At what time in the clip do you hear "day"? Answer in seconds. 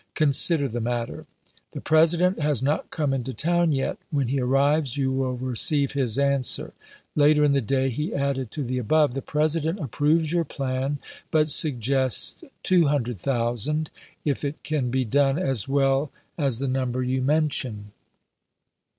7.61-7.91